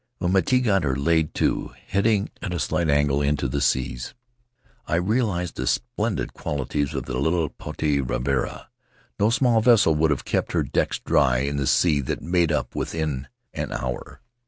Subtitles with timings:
[0.17, 4.15] When Miti got her laid to, heading at a slight angle into the seas,
[4.87, 8.65] I realized the splendid qualities of the little Potii Ravarava.
[9.19, 12.75] No small vessel could have kept her decks dry in the sea that made up
[12.75, 14.21] within an hour.